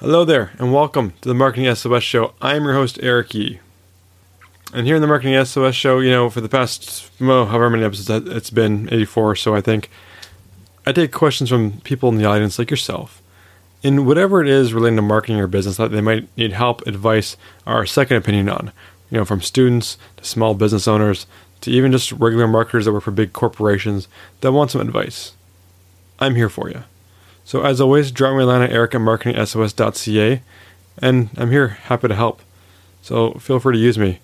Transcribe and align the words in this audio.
Hello 0.00 0.24
there, 0.24 0.52
and 0.60 0.72
welcome 0.72 1.12
to 1.22 1.28
the 1.28 1.34
Marketing 1.34 1.74
SOS 1.74 2.04
Show. 2.04 2.32
I'm 2.40 2.62
your 2.62 2.74
host, 2.74 3.00
Eric 3.02 3.34
Yee. 3.34 3.58
And 4.72 4.86
here 4.86 4.94
in 4.94 5.02
the 5.02 5.08
Marketing 5.08 5.44
SOS 5.44 5.74
Show, 5.74 5.98
you 5.98 6.12
know, 6.12 6.30
for 6.30 6.40
the 6.40 6.48
past, 6.48 7.10
well, 7.20 7.46
however 7.46 7.68
many 7.68 7.82
episodes 7.82 8.28
it's 8.28 8.50
been, 8.50 8.88
84 8.92 9.30
or 9.32 9.34
so, 9.34 9.56
I 9.56 9.60
think, 9.60 9.90
I 10.86 10.92
take 10.92 11.10
questions 11.10 11.50
from 11.50 11.80
people 11.80 12.10
in 12.10 12.16
the 12.16 12.26
audience 12.26 12.60
like 12.60 12.70
yourself. 12.70 13.20
In 13.82 14.06
whatever 14.06 14.40
it 14.40 14.46
is 14.46 14.72
relating 14.72 14.94
to 14.94 15.02
marketing 15.02 15.40
or 15.40 15.48
business 15.48 15.78
that 15.78 15.90
they 15.90 16.00
might 16.00 16.28
need 16.38 16.52
help, 16.52 16.86
advice, 16.86 17.36
or 17.66 17.82
a 17.82 17.88
second 17.88 18.18
opinion 18.18 18.48
on, 18.48 18.70
you 19.10 19.18
know, 19.18 19.24
from 19.24 19.42
students 19.42 19.98
to 20.18 20.24
small 20.24 20.54
business 20.54 20.86
owners 20.86 21.26
to 21.62 21.72
even 21.72 21.90
just 21.90 22.12
regular 22.12 22.46
marketers 22.46 22.84
that 22.84 22.92
work 22.92 23.02
for 23.02 23.10
big 23.10 23.32
corporations 23.32 24.06
that 24.42 24.52
want 24.52 24.70
some 24.70 24.80
advice. 24.80 25.32
I'm 26.20 26.36
here 26.36 26.48
for 26.48 26.70
you. 26.70 26.84
So 27.48 27.62
as 27.62 27.80
always, 27.80 28.12
drop 28.12 28.36
me 28.36 28.42
a 28.42 28.46
line 28.46 28.60
at 28.60 28.72
eric 28.72 28.94
at 28.94 29.00
marketingsos.ca, 29.00 30.42
and 30.98 31.30
I'm 31.38 31.50
here, 31.50 31.68
happy 31.68 32.08
to 32.08 32.14
help. 32.14 32.42
So 33.00 33.32
feel 33.40 33.58
free 33.58 33.74
to 33.74 33.82
use 33.82 33.96
me. 33.96 34.20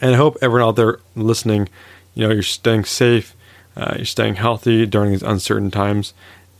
And 0.00 0.12
I 0.12 0.18
hope 0.18 0.36
everyone 0.42 0.70
out 0.70 0.74
there 0.74 0.98
listening, 1.14 1.68
you 2.16 2.26
know, 2.26 2.34
you're 2.34 2.42
staying 2.42 2.86
safe, 2.86 3.36
uh, 3.76 3.94
you're 3.98 4.04
staying 4.04 4.34
healthy 4.34 4.86
during 4.86 5.12
these 5.12 5.22
uncertain 5.22 5.70
times, 5.70 6.14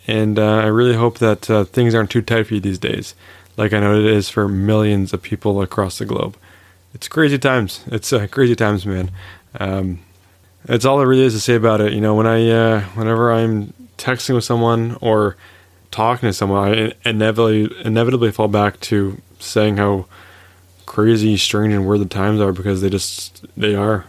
and 0.06 0.39
uh, 0.39 0.59
I 0.59 0.66
really 0.66 0.95
hope 0.95 1.19
that 1.19 1.51
uh, 1.51 1.65
things 1.65 1.97
aren't 1.97 2.11
too 2.11 2.23
tight 2.23 2.47
for 2.47 2.55
you 2.55 2.61
these 2.61 2.78
days, 2.78 3.17
like 3.56 3.73
I 3.73 3.81
know 3.81 3.98
it 3.98 4.05
is 4.05 4.28
for 4.28 4.47
millions 4.47 5.12
of 5.12 5.20
people 5.20 5.61
across 5.62 5.98
the 5.98 6.05
globe. 6.05 6.37
It's 6.95 7.09
crazy 7.09 7.39
times. 7.39 7.81
It's 7.89 8.12
uh, 8.12 8.28
crazy 8.28 8.55
times, 8.55 8.87
man. 8.87 9.11
Um, 9.59 9.98
that's 10.65 10.84
all 10.84 10.98
there 10.98 11.09
really 11.09 11.25
is 11.25 11.34
to 11.34 11.41
say 11.41 11.56
about 11.56 11.81
it. 11.81 11.92
You 11.92 12.01
know, 12.01 12.15
when 12.15 12.28
I, 12.28 12.48
uh, 12.48 12.81
whenever 12.95 13.33
I'm 13.33 13.73
texting 13.98 14.37
with 14.37 14.45
someone 14.45 14.97
or 15.01 15.37
talking 15.95 16.29
to 16.29 16.33
someone, 16.33 16.75
I 16.75 16.93
inevitably 17.09 17.71
inevitably 17.84 18.33
fall 18.33 18.48
back 18.48 18.80
to 18.80 19.23
saying 19.39 19.77
how 19.77 20.07
crazy, 20.87 21.37
strange, 21.37 21.73
and 21.73 21.87
weird 21.87 22.00
the 22.00 22.06
times 22.06 22.41
are 22.41 22.53
because 22.53 22.81
they 22.81 22.91
just 22.91 23.47
they 23.56 23.77
are. 23.77 24.06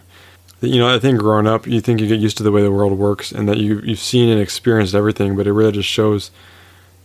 You 0.61 0.79
know, 0.79 0.93
I 0.93 0.97
think 0.97 1.19
growing 1.19 1.45
up, 1.45 1.67
you 1.67 1.81
think 1.81 2.01
you 2.01 2.07
get 2.07 2.19
used 2.19 2.37
to 2.37 2.43
the 2.43 2.51
way 2.51 2.63
the 2.63 2.71
world 2.71 2.97
works 2.97 3.31
and 3.31 3.47
that 3.47 3.57
you 3.57 3.81
you've 3.81 3.99
seen 3.99 4.29
and 4.29 4.41
experienced 4.41 4.95
everything, 4.95 5.35
but 5.35 5.45
it 5.45 5.53
really 5.53 5.73
just 5.73 5.87
shows. 5.87 6.31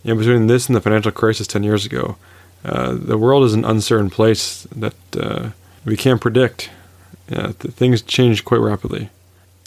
You 0.03 0.15
know, 0.15 0.19
between 0.19 0.47
this 0.47 0.65
and 0.67 0.75
the 0.75 0.81
financial 0.81 1.11
crisis 1.11 1.45
ten 1.45 1.61
years 1.61 1.85
ago, 1.85 2.17
uh, 2.65 2.97
the 2.99 3.19
world 3.19 3.43
is 3.43 3.53
an 3.53 3.63
uncertain 3.63 4.09
place 4.09 4.63
that 4.75 4.95
uh, 5.15 5.51
we 5.85 5.95
can't 5.95 6.19
predict. 6.19 6.71
Th- 7.27 7.53
things 7.53 8.01
change 8.01 8.43
quite 8.43 8.61
rapidly. 8.61 9.09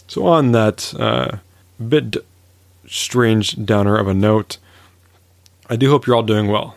So 0.07 0.27
on 0.27 0.51
that 0.51 0.93
uh, 0.99 1.37
bit 1.79 2.17
strange 2.85 3.65
downer 3.65 3.97
of 3.97 4.07
a 4.07 4.13
note, 4.13 4.57
I 5.69 5.75
do 5.75 5.89
hope 5.89 6.05
you're 6.05 6.15
all 6.15 6.23
doing 6.23 6.47
well. 6.47 6.75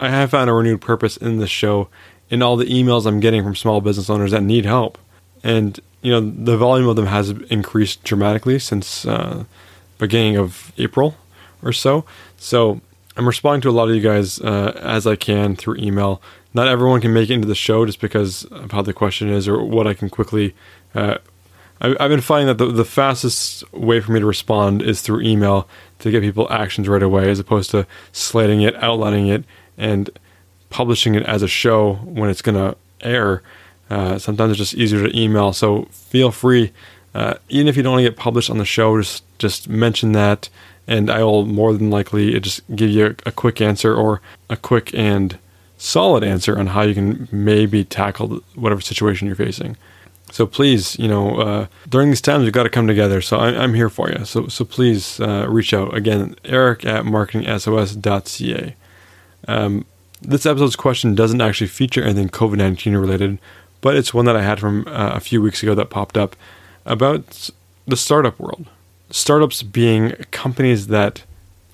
I 0.00 0.08
have 0.08 0.30
found 0.30 0.50
a 0.50 0.52
renewed 0.52 0.80
purpose 0.80 1.16
in 1.16 1.38
this 1.38 1.50
show 1.50 1.88
in 2.30 2.42
all 2.42 2.56
the 2.56 2.66
emails 2.66 3.06
I'm 3.06 3.20
getting 3.20 3.42
from 3.42 3.54
small 3.56 3.80
business 3.80 4.10
owners 4.10 4.30
that 4.32 4.42
need 4.42 4.64
help. 4.64 4.98
And, 5.42 5.78
you 6.02 6.10
know, 6.10 6.20
the 6.20 6.56
volume 6.56 6.88
of 6.88 6.96
them 6.96 7.06
has 7.06 7.30
increased 7.30 8.02
dramatically 8.04 8.58
since 8.58 9.06
uh, 9.06 9.44
beginning 9.98 10.36
of 10.36 10.72
April 10.78 11.16
or 11.62 11.72
so. 11.72 12.04
So 12.36 12.80
I'm 13.16 13.26
responding 13.26 13.60
to 13.62 13.70
a 13.70 13.72
lot 13.72 13.88
of 13.88 13.94
you 13.94 14.00
guys 14.00 14.40
uh, 14.40 14.78
as 14.82 15.06
I 15.06 15.16
can 15.16 15.56
through 15.56 15.76
email. 15.76 16.20
Not 16.52 16.68
everyone 16.68 17.00
can 17.00 17.12
make 17.12 17.30
it 17.30 17.34
into 17.34 17.48
the 17.48 17.54
show 17.54 17.84
just 17.84 18.00
because 18.00 18.44
of 18.46 18.72
how 18.72 18.82
the 18.82 18.92
question 18.92 19.28
is 19.28 19.48
or 19.48 19.62
what 19.62 19.86
I 19.86 19.94
can 19.94 20.08
quickly 20.08 20.54
uh, 20.94 21.18
I, 21.84 22.02
have 22.02 22.10
been 22.10 22.20
finding 22.20 22.46
that 22.46 22.58
the, 22.58 22.72
the 22.72 22.84
fastest 22.84 23.70
way 23.72 24.00
for 24.00 24.12
me 24.12 24.20
to 24.20 24.26
respond 24.26 24.80
is 24.80 25.02
through 25.02 25.20
email 25.22 25.68
to 25.98 26.10
get 26.10 26.22
people 26.22 26.50
actions 26.50 26.88
right 26.88 27.02
away, 27.02 27.30
as 27.30 27.38
opposed 27.38 27.70
to 27.72 27.86
slating 28.12 28.62
it, 28.62 28.74
outlining 28.82 29.28
it, 29.28 29.44
and 29.76 30.10
publishing 30.70 31.14
it 31.14 31.22
as 31.24 31.42
a 31.42 31.48
show 31.48 31.94
when 31.94 32.30
it's 32.30 32.42
going 32.42 32.56
to 32.56 32.76
air. 33.06 33.42
Uh, 33.90 34.18
sometimes 34.18 34.52
it's 34.52 34.58
just 34.58 34.74
easier 34.74 35.06
to 35.06 35.18
email. 35.18 35.52
So 35.52 35.84
feel 35.90 36.30
free, 36.30 36.72
uh, 37.14 37.34
even 37.48 37.68
if 37.68 37.76
you 37.76 37.82
don't 37.82 37.92
want 37.92 38.04
to 38.04 38.10
get 38.10 38.18
published 38.18 38.50
on 38.50 38.58
the 38.58 38.64
show, 38.64 39.00
just 39.00 39.22
just 39.38 39.68
mention 39.68 40.12
that, 40.12 40.48
and 40.86 41.10
I 41.10 41.22
will 41.22 41.44
more 41.44 41.72
than 41.74 41.90
likely 41.90 42.38
just 42.40 42.62
give 42.74 42.90
you 42.90 43.06
a, 43.06 43.14
a 43.26 43.32
quick 43.32 43.60
answer 43.60 43.94
or 43.94 44.20
a 44.48 44.56
quick 44.56 44.94
and 44.94 45.38
solid 45.76 46.24
answer 46.24 46.58
on 46.58 46.68
how 46.68 46.82
you 46.82 46.94
can 46.94 47.28
maybe 47.30 47.84
tackle 47.84 48.40
whatever 48.54 48.80
situation 48.80 49.26
you're 49.26 49.36
facing. 49.36 49.76
So 50.34 50.48
please, 50.48 50.98
you 50.98 51.06
know, 51.06 51.36
uh, 51.40 51.66
during 51.88 52.08
these 52.10 52.20
times, 52.20 52.42
we've 52.42 52.52
got 52.52 52.64
to 52.64 52.68
come 52.68 52.88
together. 52.88 53.20
So 53.20 53.38
I, 53.38 53.52
am 53.62 53.72
here 53.72 53.88
for 53.88 54.10
you. 54.10 54.24
So 54.24 54.48
so 54.48 54.64
please 54.64 55.20
uh, 55.20 55.46
reach 55.48 55.72
out 55.72 55.96
again, 55.96 56.34
Eric 56.44 56.84
at 56.84 57.04
marketingsos.ca. 57.04 58.74
Um, 59.46 59.86
this 60.20 60.44
episode's 60.44 60.74
question 60.74 61.14
doesn't 61.14 61.40
actually 61.40 61.68
feature 61.68 62.02
anything 62.02 62.30
COVID 62.30 62.56
19 62.56 62.96
related, 62.96 63.38
but 63.80 63.94
it's 63.94 64.12
one 64.12 64.24
that 64.24 64.34
I 64.34 64.42
had 64.42 64.58
from 64.58 64.88
uh, 64.88 65.12
a 65.14 65.20
few 65.20 65.40
weeks 65.40 65.62
ago 65.62 65.72
that 65.76 65.88
popped 65.88 66.18
up 66.18 66.34
about 66.84 67.52
the 67.86 67.96
startup 67.96 68.36
world. 68.40 68.66
Startups 69.10 69.62
being 69.62 70.16
companies 70.32 70.88
that 70.88 71.22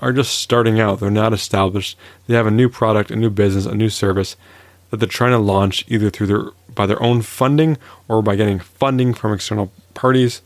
are 0.01 0.13
just 0.13 0.37
starting 0.37 0.79
out, 0.79 1.01
they're 1.01 1.11
not 1.11 1.33
established, 1.33 1.97
they 2.27 2.35
have 2.35 2.47
a 2.47 2.51
new 2.51 2.69
product, 2.69 3.11
a 3.11 3.17
new 3.17 3.31
business, 3.31 3.65
a 3.65 3.75
new 3.75 3.89
service 3.89 4.37
that 4.91 4.99
they're 4.99 5.09
trying 5.09 5.33
to 5.33 5.39
launch 5.39 5.85
either 5.89 6.11
through 6.11 6.27
their 6.27 6.45
by 6.75 6.87
their 6.87 7.03
own 7.03 7.23
funding 7.23 7.77
or 8.09 8.23
by 8.23 8.37
getting 8.37 8.59
funding 8.59 9.13
from 9.13 9.33
external 9.33 9.73
parties 9.95 10.41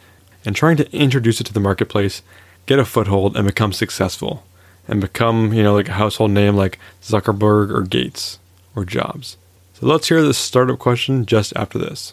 and 0.44 0.56
trying 0.56 0.76
to 0.76 0.90
introduce 0.96 1.40
it 1.40 1.44
to 1.44 1.52
the 1.52 1.60
marketplace, 1.60 2.22
get 2.66 2.78
a 2.78 2.84
foothold, 2.84 3.36
and 3.36 3.46
become 3.46 3.72
successful 3.72 4.44
and 4.86 5.00
become, 5.00 5.52
you 5.52 5.62
know, 5.62 5.74
like 5.74 5.88
a 5.88 5.92
household 5.92 6.30
name 6.30 6.56
like 6.56 6.78
Zuckerberg 7.02 7.70
or 7.70 7.82
Gates 7.82 8.38
or 8.76 8.84
Jobs. 8.84 9.36
So 9.74 9.86
let's 9.86 10.08
hear 10.08 10.22
the 10.22 10.34
startup 10.34 10.78
question 10.78 11.26
just 11.26 11.54
after 11.56 11.78
this. 11.78 12.12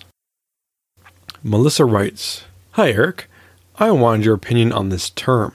Melissa 1.43 1.85
writes 1.85 2.43
Hi, 2.71 2.91
Eric. 2.91 3.27
I 3.77 3.91
wanted 3.91 4.25
your 4.25 4.35
opinion 4.35 4.71
on 4.71 4.89
this 4.89 5.09
term. 5.09 5.53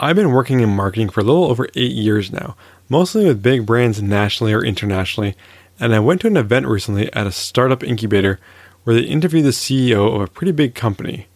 I've 0.00 0.16
been 0.16 0.32
working 0.32 0.60
in 0.60 0.70
marketing 0.70 1.10
for 1.10 1.20
a 1.20 1.24
little 1.24 1.44
over 1.44 1.68
eight 1.74 1.92
years 1.92 2.32
now, 2.32 2.56
mostly 2.88 3.26
with 3.26 3.42
big 3.42 3.66
brands 3.66 4.00
nationally 4.00 4.52
or 4.52 4.64
internationally, 4.64 5.36
and 5.80 5.94
I 5.94 6.00
went 6.00 6.20
to 6.22 6.26
an 6.26 6.36
event 6.36 6.66
recently 6.66 7.12
at 7.12 7.26
a 7.26 7.32
startup 7.32 7.82
incubator 7.82 8.40
where 8.84 8.96
they 8.96 9.02
interviewed 9.02 9.44
the 9.44 9.50
CEO 9.50 10.14
of 10.14 10.20
a 10.20 10.26
pretty 10.28 10.52
big 10.52 10.74
company. 10.74 11.26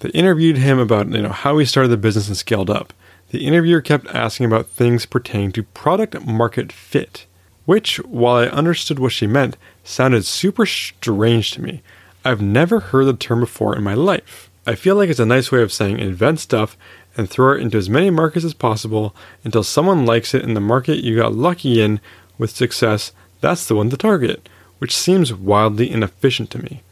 They 0.00 0.10
interviewed 0.10 0.58
him 0.58 0.78
about 0.78 1.08
you 1.08 1.22
know 1.22 1.30
how 1.30 1.58
he 1.58 1.64
started 1.64 1.88
the 1.88 1.96
business 1.96 2.28
and 2.28 2.36
scaled 2.36 2.70
up. 2.70 2.92
The 3.30 3.46
interviewer 3.46 3.80
kept 3.80 4.06
asking 4.08 4.46
about 4.46 4.68
things 4.68 5.04
pertaining 5.04 5.52
to 5.52 5.62
product 5.62 6.24
market 6.24 6.72
fit, 6.72 7.26
which, 7.66 7.96
while 8.04 8.36
I 8.36 8.46
understood 8.46 8.98
what 8.98 9.12
she 9.12 9.26
meant, 9.26 9.56
sounded 9.84 10.24
super 10.24 10.64
strange 10.64 11.50
to 11.52 11.62
me. 11.62 11.82
I've 12.24 12.40
never 12.40 12.80
heard 12.80 13.04
the 13.04 13.14
term 13.14 13.40
before 13.40 13.76
in 13.76 13.82
my 13.82 13.94
life. 13.94 14.50
I 14.66 14.74
feel 14.74 14.96
like 14.96 15.10
it's 15.10 15.18
a 15.18 15.26
nice 15.26 15.50
way 15.50 15.62
of 15.62 15.72
saying 15.72 15.98
invent 15.98 16.40
stuff 16.40 16.76
and 17.16 17.28
throw 17.28 17.54
it 17.54 17.60
into 17.60 17.78
as 17.78 17.90
many 17.90 18.10
markets 18.10 18.44
as 18.44 18.54
possible 18.54 19.14
until 19.44 19.62
someone 19.62 20.06
likes 20.06 20.34
it 20.34 20.42
in 20.42 20.54
the 20.54 20.60
market 20.60 21.02
you 21.02 21.16
got 21.16 21.34
lucky 21.34 21.80
in 21.80 22.00
with 22.38 22.50
success 22.50 23.12
that's 23.40 23.66
the 23.66 23.74
one 23.74 23.90
to 23.90 23.96
target, 23.96 24.48
which 24.78 24.96
seems 24.96 25.32
wildly 25.32 25.90
inefficient 25.90 26.50
to 26.50 26.62
me. 26.62 26.82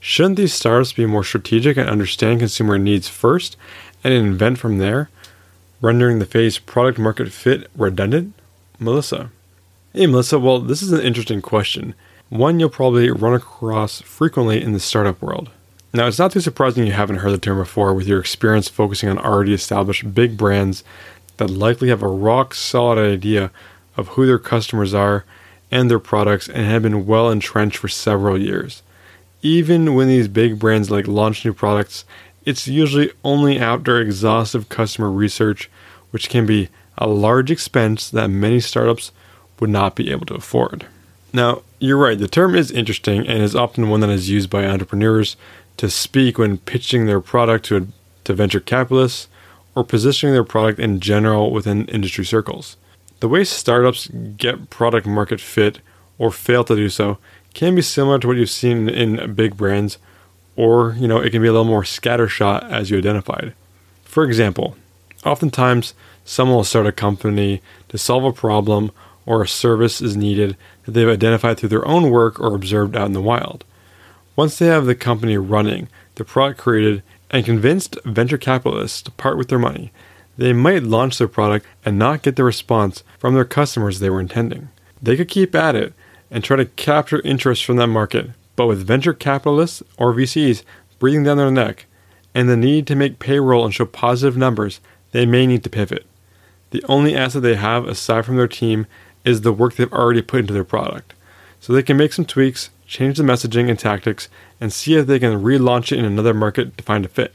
Shouldn't 0.00 0.36
these 0.36 0.52
startups 0.52 0.92
be 0.92 1.06
more 1.06 1.22
strategic 1.22 1.76
and 1.76 1.88
understand 1.88 2.40
consumer 2.40 2.76
needs 2.76 3.08
first 3.08 3.56
and 4.02 4.12
invent 4.12 4.58
from 4.58 4.78
there, 4.78 5.10
rendering 5.80 6.18
the 6.18 6.26
phase 6.26 6.58
product 6.58 6.98
market 6.98 7.30
fit 7.32 7.70
redundant? 7.76 8.34
Melissa. 8.78 9.30
Hey, 9.92 10.06
Melissa, 10.06 10.38
well, 10.38 10.58
this 10.58 10.82
is 10.82 10.90
an 10.90 11.02
interesting 11.02 11.40
question, 11.40 11.94
one 12.30 12.58
you'll 12.58 12.70
probably 12.70 13.10
run 13.10 13.34
across 13.34 14.00
frequently 14.00 14.62
in 14.62 14.72
the 14.72 14.80
startup 14.80 15.20
world. 15.22 15.50
Now, 15.94 16.06
it's 16.06 16.18
not 16.18 16.32
too 16.32 16.40
surprising 16.40 16.86
you 16.86 16.92
haven't 16.92 17.18
heard 17.18 17.32
the 17.32 17.38
term 17.38 17.58
before 17.58 17.92
with 17.92 18.08
your 18.08 18.18
experience 18.18 18.68
focusing 18.68 19.10
on 19.10 19.18
already 19.18 19.52
established 19.52 20.14
big 20.14 20.38
brands 20.38 20.82
that 21.36 21.50
likely 21.50 21.90
have 21.90 22.02
a 22.02 22.08
rock 22.08 22.54
solid 22.54 22.98
idea 22.98 23.50
of 23.96 24.08
who 24.08 24.26
their 24.26 24.38
customers 24.38 24.94
are 24.94 25.24
and 25.72 25.90
their 25.90 25.98
products 25.98 26.48
and 26.48 26.66
have 26.66 26.82
been 26.82 27.06
well 27.06 27.30
entrenched 27.30 27.78
for 27.78 27.88
several 27.88 28.38
years. 28.38 28.82
Even 29.40 29.94
when 29.94 30.06
these 30.06 30.28
big 30.28 30.58
brands 30.58 30.90
like 30.90 31.08
launch 31.08 31.44
new 31.44 31.52
products, 31.52 32.04
it's 32.44 32.68
usually 32.68 33.10
only 33.24 33.58
after 33.58 34.00
exhaustive 34.00 34.68
customer 34.68 35.10
research, 35.10 35.70
which 36.10 36.28
can 36.28 36.46
be 36.46 36.68
a 36.98 37.08
large 37.08 37.50
expense 37.50 38.10
that 38.10 38.28
many 38.28 38.60
startups 38.60 39.10
would 39.58 39.70
not 39.70 39.96
be 39.96 40.10
able 40.10 40.26
to 40.26 40.34
afford. 40.34 40.86
Now, 41.32 41.62
you're 41.78 41.96
right, 41.96 42.18
the 42.18 42.28
term 42.28 42.54
is 42.54 42.70
interesting 42.70 43.26
and 43.26 43.42
is 43.42 43.56
often 43.56 43.88
one 43.88 44.00
that 44.00 44.10
is 44.10 44.28
used 44.28 44.50
by 44.50 44.66
entrepreneurs 44.66 45.36
to 45.78 45.88
speak 45.88 46.36
when 46.36 46.58
pitching 46.58 47.06
their 47.06 47.20
product 47.20 47.64
to, 47.66 47.88
to 48.24 48.34
venture 48.34 48.60
capitalists 48.60 49.28
or 49.74 49.82
positioning 49.82 50.34
their 50.34 50.44
product 50.44 50.78
in 50.78 51.00
general 51.00 51.50
within 51.50 51.86
industry 51.86 52.24
circles. 52.24 52.76
The 53.22 53.28
way 53.28 53.44
startups 53.44 54.08
get 54.36 54.68
product 54.68 55.06
market 55.06 55.40
fit 55.40 55.78
or 56.18 56.32
fail 56.32 56.64
to 56.64 56.74
do 56.74 56.88
so 56.88 57.18
can 57.54 57.76
be 57.76 57.80
similar 57.80 58.18
to 58.18 58.26
what 58.26 58.36
you've 58.36 58.50
seen 58.50 58.88
in 58.88 59.34
big 59.34 59.56
brands, 59.56 59.98
or 60.56 60.96
you 60.98 61.06
know, 61.06 61.18
it 61.18 61.30
can 61.30 61.40
be 61.40 61.46
a 61.46 61.52
little 61.52 61.64
more 61.64 61.84
scattershot 61.84 62.68
as 62.68 62.90
you 62.90 62.98
identified. 62.98 63.54
For 64.02 64.24
example, 64.24 64.76
oftentimes 65.24 65.94
someone 66.24 66.56
will 66.56 66.64
start 66.64 66.88
a 66.88 66.90
company 66.90 67.62
to 67.90 67.96
solve 67.96 68.24
a 68.24 68.32
problem 68.32 68.90
or 69.24 69.40
a 69.40 69.46
service 69.46 70.00
is 70.00 70.16
needed 70.16 70.56
that 70.84 70.90
they've 70.90 71.08
identified 71.08 71.58
through 71.58 71.68
their 71.68 71.86
own 71.86 72.10
work 72.10 72.40
or 72.40 72.56
observed 72.56 72.96
out 72.96 73.06
in 73.06 73.12
the 73.12 73.22
wild. 73.22 73.64
Once 74.34 74.58
they 74.58 74.66
have 74.66 74.86
the 74.86 74.96
company 74.96 75.36
running, 75.36 75.86
the 76.16 76.24
product 76.24 76.58
created, 76.58 77.04
and 77.30 77.44
convinced 77.44 77.96
venture 78.04 78.36
capitalists 78.36 79.00
to 79.00 79.12
part 79.12 79.38
with 79.38 79.46
their 79.46 79.60
money, 79.60 79.92
they 80.36 80.52
might 80.52 80.82
launch 80.82 81.18
their 81.18 81.28
product 81.28 81.66
and 81.84 81.98
not 81.98 82.22
get 82.22 82.36
the 82.36 82.44
response 82.44 83.02
from 83.18 83.34
their 83.34 83.44
customers 83.44 83.98
they 83.98 84.10
were 84.10 84.20
intending. 84.20 84.68
They 85.00 85.16
could 85.16 85.28
keep 85.28 85.54
at 85.54 85.74
it 85.74 85.92
and 86.30 86.42
try 86.42 86.56
to 86.56 86.64
capture 86.64 87.20
interest 87.20 87.64
from 87.64 87.76
that 87.76 87.88
market, 87.88 88.30
but 88.56 88.66
with 88.66 88.86
venture 88.86 89.12
capitalists 89.12 89.82
or 89.98 90.14
VCs 90.14 90.62
breathing 90.98 91.24
down 91.24 91.36
their 91.36 91.50
neck 91.50 91.86
and 92.34 92.48
the 92.48 92.56
need 92.56 92.86
to 92.86 92.94
make 92.94 93.18
payroll 93.18 93.64
and 93.64 93.74
show 93.74 93.84
positive 93.84 94.36
numbers, 94.36 94.80
they 95.10 95.26
may 95.26 95.46
need 95.46 95.62
to 95.64 95.70
pivot. 95.70 96.06
The 96.70 96.82
only 96.88 97.14
asset 97.14 97.42
they 97.42 97.56
have 97.56 97.86
aside 97.86 98.24
from 98.24 98.36
their 98.36 98.48
team 98.48 98.86
is 99.24 99.42
the 99.42 99.52
work 99.52 99.74
they've 99.74 99.92
already 99.92 100.22
put 100.22 100.40
into 100.40 100.54
their 100.54 100.64
product. 100.64 101.12
So 101.60 101.72
they 101.72 101.82
can 101.82 101.96
make 101.96 102.12
some 102.12 102.24
tweaks, 102.24 102.70
change 102.86 103.18
the 103.18 103.22
messaging 103.22 103.68
and 103.68 103.78
tactics, 103.78 104.28
and 104.60 104.72
see 104.72 104.96
if 104.96 105.06
they 105.06 105.18
can 105.18 105.42
relaunch 105.42 105.92
it 105.92 105.98
in 105.98 106.04
another 106.04 106.34
market 106.34 106.76
to 106.78 106.84
find 106.84 107.04
a 107.04 107.08
fit. 107.08 107.34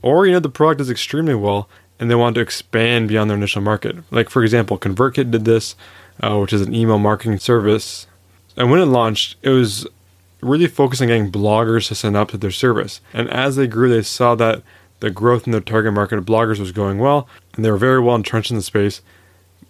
Or, 0.00 0.26
you 0.26 0.32
know, 0.32 0.40
the 0.40 0.48
product 0.48 0.78
does 0.78 0.90
extremely 0.90 1.34
well 1.34 1.68
and 1.98 2.10
they 2.10 2.14
want 2.14 2.34
to 2.36 2.40
expand 2.40 3.08
beyond 3.08 3.30
their 3.30 3.36
initial 3.36 3.62
market. 3.62 3.96
Like, 4.10 4.30
for 4.30 4.42
example, 4.42 4.78
ConvertKit 4.78 5.30
did 5.30 5.44
this, 5.44 5.74
uh, 6.22 6.38
which 6.38 6.52
is 6.52 6.62
an 6.62 6.74
email 6.74 6.98
marketing 6.98 7.38
service. 7.38 8.06
And 8.56 8.70
when 8.70 8.80
it 8.80 8.86
launched, 8.86 9.36
it 9.42 9.50
was 9.50 9.86
really 10.40 10.66
focused 10.66 11.02
on 11.02 11.08
getting 11.08 11.32
bloggers 11.32 11.88
to 11.88 11.94
sign 11.94 12.16
up 12.16 12.30
to 12.30 12.38
their 12.38 12.50
service. 12.50 13.00
And 13.12 13.28
as 13.30 13.56
they 13.56 13.66
grew, 13.66 13.88
they 13.88 14.02
saw 14.02 14.34
that 14.36 14.62
the 15.00 15.10
growth 15.10 15.46
in 15.46 15.52
their 15.52 15.60
target 15.60 15.92
market 15.92 16.18
of 16.18 16.24
bloggers 16.24 16.58
was 16.58 16.72
going 16.72 16.98
well, 16.98 17.28
and 17.54 17.64
they 17.64 17.70
were 17.70 17.76
very 17.76 18.00
well 18.00 18.16
entrenched 18.16 18.50
in 18.50 18.56
the 18.56 18.62
space. 18.62 19.00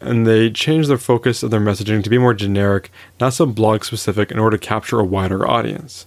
And 0.01 0.27
they 0.27 0.51
changed 0.51 0.89
their 0.89 0.99
focus 0.99 1.43
of 1.43 1.51
their 1.51 1.61
messaging 1.61 2.05
to 2.05 2.11
be 2.11 2.19
more 2.19 2.35
generic, 2.35 2.91
not 3.21 3.35
so 3.35 3.47
blog 3.47 3.85
specific, 3.85 4.31
in 4.31 4.39
order 4.39 4.57
to 4.57 4.67
capture 4.67 5.01
a 5.01 5.05
wider 5.05 5.49
audience. 5.49 6.07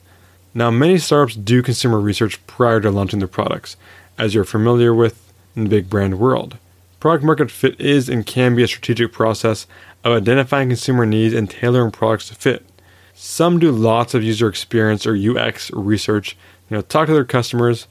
Now, 0.53 0.71
many 0.71 0.97
startups 0.97 1.35
do 1.35 1.61
consumer 1.61 1.99
research 1.99 2.45
prior 2.47 2.79
to 2.81 2.91
launching 2.91 3.19
their 3.19 3.27
products, 3.27 3.77
as 4.17 4.33
you're 4.33 4.43
familiar 4.43 4.93
with 4.93 5.20
in 5.55 5.63
the 5.63 5.69
big 5.69 5.89
brand 5.89 6.19
world. 6.19 6.57
Product 6.99 7.23
market 7.23 7.51
fit 7.51 7.79
is 7.79 8.09
and 8.09 8.25
can 8.25 8.55
be 8.55 8.63
a 8.63 8.67
strategic 8.67 9.11
process 9.11 9.65
of 10.03 10.13
identifying 10.13 10.69
consumer 10.69 11.05
needs 11.05 11.33
and 11.33 11.49
tailoring 11.49 11.91
products 11.91 12.29
to 12.29 12.35
fit. 12.35 12.65
Some 13.13 13.59
do 13.59 13.71
lots 13.71 14.13
of 14.13 14.23
user 14.23 14.47
experience 14.47 15.05
or 15.05 15.15
UX 15.15 15.71
research, 15.71 16.37
you 16.69 16.75
know, 16.75 16.81
talk 16.81 17.07
to 17.07 17.13
their 17.13 17.25
customers, 17.25 17.87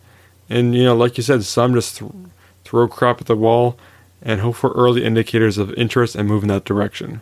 and 0.49 0.75
you 0.75 0.85
know, 0.85 0.97
like 0.97 1.17
you 1.17 1.23
said, 1.23 1.45
some 1.45 1.75
just 1.75 1.99
th- 1.99 2.11
throw 2.65 2.89
crap 2.89 3.21
at 3.21 3.27
the 3.27 3.37
wall 3.37 3.77
and 4.23 4.41
hope 4.41 4.57
for 4.57 4.73
early 4.73 5.05
indicators 5.05 5.59
of 5.59 5.73
interest 5.75 6.15
and 6.15 6.29
move 6.29 6.43
in 6.43 6.49
that 6.49 6.65
direction. 6.65 7.21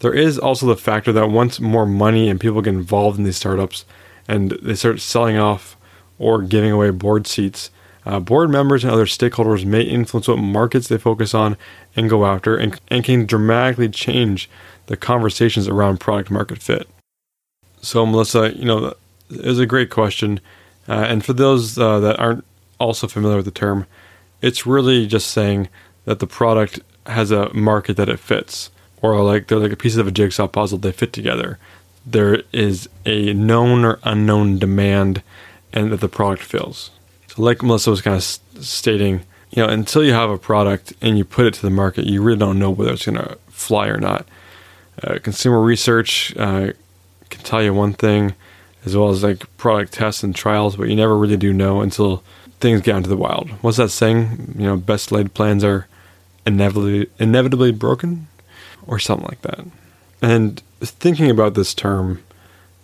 There 0.00 0.14
is 0.14 0.38
also 0.38 0.66
the 0.66 0.76
factor 0.76 1.12
that 1.12 1.30
once 1.30 1.58
more 1.58 1.86
money 1.86 2.28
and 2.28 2.40
people 2.40 2.62
get 2.62 2.74
involved 2.74 3.18
in 3.18 3.24
these 3.24 3.36
startups 3.36 3.84
and 4.28 4.50
they 4.62 4.74
start 4.74 5.00
selling 5.00 5.38
off 5.38 5.76
or 6.18 6.42
giving 6.42 6.70
away 6.70 6.90
board 6.90 7.26
seats, 7.26 7.70
uh, 8.06 8.20
board 8.20 8.48
members 8.50 8.84
and 8.84 8.92
other 8.92 9.04
stakeholders 9.04 9.64
may 9.64 9.82
influence 9.82 10.28
what 10.28 10.38
markets 10.38 10.86
they 10.86 10.96
focus 10.96 11.34
on 11.34 11.56
and 11.96 12.08
go 12.08 12.24
after 12.24 12.56
and, 12.56 12.80
and 12.88 13.04
can 13.04 13.26
dramatically 13.26 13.88
change 13.88 14.48
the 14.86 14.96
conversations 14.96 15.66
around 15.66 15.98
product 15.98 16.30
market 16.30 16.62
fit. 16.62 16.88
So, 17.82 18.06
Melissa, 18.06 18.56
you 18.56 18.64
know, 18.64 18.94
was 19.28 19.58
a 19.58 19.66
great 19.66 19.90
question. 19.90 20.40
Uh, 20.88 21.04
and 21.08 21.24
for 21.24 21.32
those 21.32 21.76
uh, 21.78 21.98
that 22.00 22.18
aren't 22.20 22.44
also 22.78 23.08
familiar 23.08 23.36
with 23.36 23.44
the 23.44 23.50
term, 23.50 23.86
it's 24.40 24.66
really 24.66 25.06
just 25.06 25.32
saying 25.32 25.68
that 26.04 26.20
the 26.20 26.26
product 26.28 26.78
has 27.06 27.32
a 27.32 27.52
market 27.52 27.96
that 27.96 28.08
it 28.08 28.20
fits, 28.20 28.70
or 29.02 29.20
like 29.22 29.48
they're 29.48 29.58
like 29.58 29.72
a 29.72 29.76
piece 29.76 29.96
of 29.96 30.06
a 30.06 30.12
jigsaw 30.12 30.46
puzzle, 30.46 30.78
they 30.78 30.92
fit 30.92 31.12
together. 31.12 31.58
There 32.04 32.42
is 32.52 32.88
a 33.04 33.32
known 33.34 33.84
or 33.84 33.98
unknown 34.04 34.58
demand, 34.58 35.22
and 35.72 35.90
that 35.90 36.00
the 36.00 36.08
product 36.08 36.42
fills. 36.44 36.90
Like 37.36 37.62
Melissa 37.62 37.90
was 37.90 38.02
kind 38.02 38.16
of 38.16 38.22
stating, 38.22 39.22
you 39.50 39.62
know, 39.62 39.68
until 39.68 40.04
you 40.04 40.12
have 40.12 40.30
a 40.30 40.38
product 40.38 40.92
and 41.00 41.18
you 41.18 41.24
put 41.24 41.46
it 41.46 41.54
to 41.54 41.62
the 41.62 41.70
market, 41.70 42.06
you 42.06 42.22
really 42.22 42.38
don't 42.38 42.58
know 42.58 42.70
whether 42.70 42.92
it's 42.92 43.06
going 43.06 43.18
to 43.18 43.38
fly 43.48 43.88
or 43.88 43.98
not. 43.98 44.26
Uh, 45.02 45.18
consumer 45.22 45.60
research 45.60 46.34
uh, 46.36 46.72
can 47.28 47.42
tell 47.42 47.62
you 47.62 47.74
one 47.74 47.92
thing, 47.92 48.34
as 48.84 48.96
well 48.96 49.10
as 49.10 49.22
like 49.22 49.44
product 49.56 49.92
tests 49.92 50.22
and 50.22 50.34
trials, 50.34 50.76
but 50.76 50.88
you 50.88 50.96
never 50.96 51.16
really 51.16 51.36
do 51.36 51.52
know 51.52 51.80
until 51.80 52.22
things 52.60 52.80
get 52.80 52.96
into 52.96 53.08
the 53.08 53.16
wild. 53.16 53.50
What's 53.62 53.76
that 53.76 53.90
saying? 53.90 54.54
You 54.56 54.64
know, 54.64 54.76
best 54.76 55.12
laid 55.12 55.34
plans 55.34 55.62
are 55.64 55.86
inevitably 56.46 57.10
inevitably 57.18 57.72
broken, 57.72 58.28
or 58.86 58.98
something 58.98 59.28
like 59.28 59.42
that. 59.42 59.66
And 60.22 60.62
thinking 60.80 61.28
about 61.30 61.54
this 61.54 61.74
term 61.74 62.22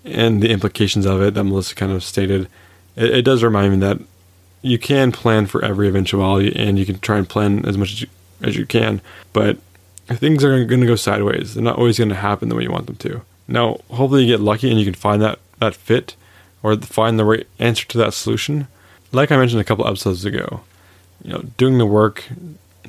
and 0.04 0.42
the 0.42 0.50
implications 0.50 1.06
of 1.06 1.22
it 1.22 1.34
that 1.34 1.44
Melissa 1.44 1.74
kind 1.74 1.92
of 1.92 2.02
stated, 2.02 2.48
it, 2.96 3.10
it 3.10 3.22
does 3.22 3.42
remind 3.42 3.72
me 3.72 3.78
that 3.78 3.98
you 4.62 4.78
can 4.78 5.12
plan 5.12 5.46
for 5.46 5.64
every 5.64 5.88
eventuality, 5.88 6.54
and 6.56 6.78
you 6.78 6.86
can 6.86 6.98
try 7.00 7.18
and 7.18 7.28
plan 7.28 7.64
as 7.66 7.76
much 7.76 7.92
as 7.92 8.02
you, 8.02 8.08
as 8.42 8.56
you 8.56 8.64
can, 8.64 9.00
but 9.32 9.58
things 10.06 10.44
are 10.44 10.64
going 10.64 10.80
to 10.80 10.86
go 10.86 10.96
sideways. 10.96 11.54
They're 11.54 11.62
not 11.62 11.78
always 11.78 11.98
going 11.98 12.10
to 12.10 12.14
happen 12.14 12.48
the 12.48 12.54
way 12.54 12.62
you 12.62 12.70
want 12.70 12.86
them 12.86 12.96
to. 12.96 13.22
Now, 13.48 13.80
hopefully, 13.90 14.24
you 14.24 14.36
get 14.36 14.40
lucky 14.40 14.70
and 14.70 14.78
you 14.78 14.84
can 14.84 14.94
find 14.94 15.20
that 15.22 15.38
that 15.58 15.74
fit 15.74 16.16
or 16.62 16.76
find 16.76 17.18
the 17.18 17.24
right 17.24 17.46
answer 17.58 17.86
to 17.86 17.98
that 17.98 18.14
solution. 18.14 18.68
Like 19.12 19.30
I 19.30 19.36
mentioned 19.36 19.60
a 19.60 19.64
couple 19.64 19.86
episodes 19.86 20.24
ago, 20.24 20.62
you 21.22 21.32
know, 21.32 21.42
doing 21.56 21.78
the 21.78 21.86
work, 21.86 22.24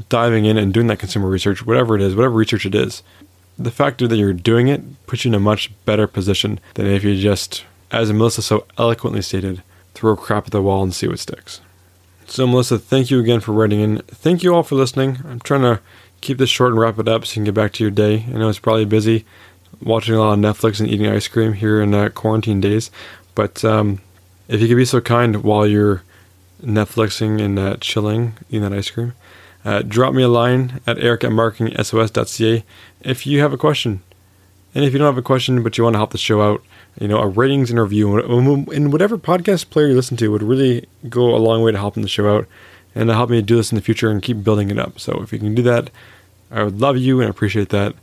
diving 0.10 0.46
in 0.46 0.58
and 0.58 0.74
doing 0.74 0.88
that 0.88 1.00
consumer 1.00 1.28
research, 1.28 1.66
whatever 1.66 1.96
it 1.96 2.02
is, 2.02 2.16
whatever 2.16 2.36
research 2.36 2.66
it 2.66 2.76
is, 2.76 3.04
the 3.58 3.72
factor 3.72 4.08
that 4.08 4.18
you're 4.18 4.34
doing 4.34 4.68
it 4.68 5.06
puts 5.06 5.26
you 5.26 5.30
in 5.30 5.36
a 5.36 5.40
much 5.40 5.72
better 5.86 6.08
position 6.08 6.60
than 6.76 6.88
if 6.88 7.04
you 7.04 7.20
just, 7.20 7.66
as 7.92 8.12
Melissa 8.12 8.42
so 8.42 8.66
eloquently 8.78 9.22
stated, 9.22 9.62
throw 9.94 10.16
crap 10.16 10.46
at 10.46 10.52
the 10.52 10.62
wall 10.62 10.84
and 10.84 10.94
see 10.94 11.08
what 11.08 11.20
sticks. 11.20 11.62
So, 12.26 12.48
Melissa, 12.48 12.80
thank 12.80 13.12
you 13.12 13.20
again 13.20 13.42
for 13.42 13.52
writing 13.52 13.80
in. 13.80 13.98
Thank 14.08 14.44
you 14.44 14.56
all 14.56 14.64
for 14.64 14.76
listening. 14.76 15.20
I'm 15.28 15.40
trying 15.40 15.62
to 15.62 15.80
keep 16.22 16.38
this 16.38 16.50
short 16.50 16.72
and 16.72 16.80
wrap 16.80 16.98
it 16.98 17.08
up 17.08 17.26
so 17.26 17.32
you 17.32 17.36
can 17.36 17.44
get 17.44 17.54
back 17.54 17.74
to 17.74 17.84
your 17.84 17.92
day. 17.92 18.26
I 18.28 18.38
know 18.38 18.50
it's 18.50 18.60
probably 18.60 18.86
busy 18.86 19.26
watching 19.82 20.16
a 20.16 20.20
lot 20.20 20.34
of 20.34 20.40
Netflix 20.40 20.80
and 20.80 20.90
eating 20.90 21.08
ice 21.08 21.28
cream 21.28 21.54
here 21.54 21.82
in 21.82 21.94
uh, 21.94 22.10
quarantine 22.10 22.62
days. 22.62 22.90
But 23.36 23.64
um, 23.66 24.02
if 24.48 24.62
you 24.62 24.68
could 24.68 24.78
be 24.78 24.86
so 24.86 25.02
kind 25.02 25.44
while 25.44 25.68
you're 25.68 26.04
Netflixing 26.62 27.42
and 27.42 27.60
uh, 27.60 27.78
chilling, 27.78 28.38
eating 28.50 28.62
that 28.62 28.74
ice 28.74 28.90
cream, 28.90 29.14
uh, 29.66 29.82
drop 29.82 30.14
me 30.14 30.24
a 30.24 30.28
line 30.28 30.82
at 30.86 31.00
eric 31.00 31.24
at 31.24 31.32
marketingsos.ca 31.32 32.64
if 33.02 33.26
you 33.26 33.40
have 33.40 33.54
a 33.54 33.58
question. 33.58 34.02
And 34.76 34.84
if 34.84 34.92
you 34.92 35.00
don't 35.00 35.08
have 35.08 35.18
a 35.18 35.22
question, 35.22 35.62
but 35.62 35.78
you 35.78 35.84
want 35.84 35.94
to 35.94 36.00
help 36.00 36.12
the 36.12 36.18
show 36.18 36.42
out, 36.42 36.64
you 37.00 37.08
know, 37.08 37.20
a 37.20 37.28
ratings 37.28 37.70
and 37.70 37.80
um, 37.80 37.84
um, 37.84 37.90
review 37.90 38.72
in 38.72 38.92
whatever 38.92 39.18
podcast 39.18 39.70
player 39.70 39.88
you 39.88 39.96
listen 39.96 40.18
to 40.18 40.30
would 40.30 40.44
really 40.44 40.88
go 41.10 41.36
a 41.36 41.38
long 41.38 41.64
way 41.64 41.72
to 41.72 41.78
helping 41.78 42.04
the 42.04 42.10
show 42.10 42.38
out 42.38 42.48
and 42.96 43.10
to 43.10 43.16
help 43.16 43.30
me 43.30 43.42
do 43.42 43.56
this 43.56 43.72
in 43.72 43.76
the 43.76 43.82
future 43.82 44.10
and 44.12 44.22
keep 44.22 44.44
building 44.44 44.70
it 44.70 44.80
up. 44.80 45.00
So 45.00 45.22
if 45.22 45.34
you 45.34 45.40
can 45.40 45.56
do 45.56 45.64
that, 45.64 45.90
I 46.52 46.64
would 46.64 46.80
love 46.80 46.98
you 46.98 47.20
and 47.20 47.30
appreciate 47.30 47.70
that. 47.70 47.96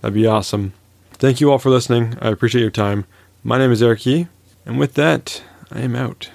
That'd 0.00 0.14
be 0.14 0.26
awesome. 0.26 0.72
Thank 1.12 1.40
you 1.40 1.52
all 1.52 1.58
for 1.58 1.70
listening. 1.70 2.18
I 2.20 2.28
appreciate 2.28 2.62
your 2.62 2.70
time. 2.70 3.06
My 3.44 3.58
name 3.58 3.70
is 3.70 3.82
Eric 3.82 4.04
Yee, 4.06 4.26
and 4.66 4.78
with 4.78 4.94
that, 4.94 5.42
I 5.70 5.80
am 5.80 5.94
out. 5.94 6.30